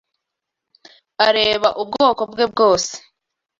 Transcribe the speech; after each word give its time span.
areba 1.27 1.69
ubwoko 1.81 2.21
bwe 2.31 2.45
bwose 2.51 2.93